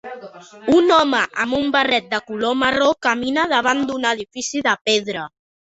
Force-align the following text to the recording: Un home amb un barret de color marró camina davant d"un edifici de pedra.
Un 0.75 0.87
home 0.95 1.19
amb 1.43 1.57
un 1.59 1.69
barret 1.77 2.09
de 2.15 2.21
color 2.31 2.59
marró 2.65 2.91
camina 3.09 3.47
davant 3.55 3.87
d"un 3.93 4.13
edifici 4.17 4.69
de 4.71 4.77
pedra. 4.91 5.33